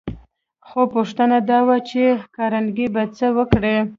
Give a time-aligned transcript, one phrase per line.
[0.67, 2.01] خو پوښتنه دا وه چې
[2.35, 3.77] کارنګي به څه وکړي